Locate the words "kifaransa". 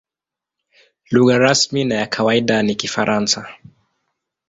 2.75-3.47